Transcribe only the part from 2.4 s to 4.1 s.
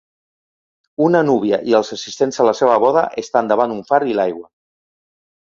a la seva boda estan davant un far